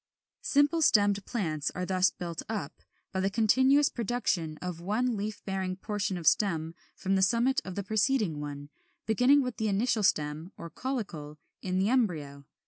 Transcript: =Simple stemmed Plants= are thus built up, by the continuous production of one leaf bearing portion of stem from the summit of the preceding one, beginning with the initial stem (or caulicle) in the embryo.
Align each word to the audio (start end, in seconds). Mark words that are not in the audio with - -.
=Simple 0.41 0.81
stemmed 0.81 1.23
Plants= 1.27 1.69
are 1.75 1.85
thus 1.85 2.09
built 2.09 2.41
up, 2.49 2.81
by 3.11 3.19
the 3.19 3.29
continuous 3.29 3.87
production 3.87 4.57
of 4.59 4.81
one 4.81 5.15
leaf 5.15 5.45
bearing 5.45 5.75
portion 5.75 6.17
of 6.17 6.25
stem 6.25 6.73
from 6.95 7.13
the 7.15 7.21
summit 7.21 7.61
of 7.63 7.75
the 7.75 7.83
preceding 7.83 8.39
one, 8.41 8.71
beginning 9.05 9.43
with 9.43 9.57
the 9.57 9.67
initial 9.67 10.01
stem 10.01 10.53
(or 10.57 10.71
caulicle) 10.71 11.37
in 11.61 11.77
the 11.77 11.89
embryo. 11.89 12.47